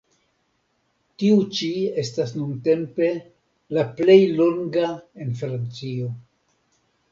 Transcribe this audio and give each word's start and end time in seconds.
Tiu 1.23 1.35
ĉi 1.57 1.69
estas 2.05 2.33
nuntempe 2.39 3.11
la 3.79 3.85
plej 4.01 4.17
longa 4.41 4.89
en 5.27 5.39
Francio. 5.45 6.11